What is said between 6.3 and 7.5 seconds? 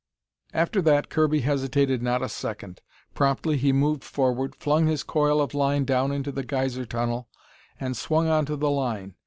the geyser tunnel,